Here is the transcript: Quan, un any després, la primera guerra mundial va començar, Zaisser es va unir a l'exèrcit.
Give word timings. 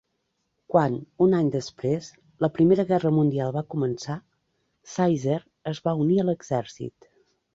Quan, 0.75 0.93
un 1.25 1.35
any 1.39 1.51
després, 1.55 2.07
la 2.45 2.49
primera 2.55 2.85
guerra 2.93 3.11
mundial 3.19 3.53
va 3.59 3.63
començar, 3.75 4.17
Zaisser 4.95 5.39
es 5.73 5.83
va 5.89 5.97
unir 6.07 6.21
a 6.23 6.29
l'exèrcit. 6.31 7.11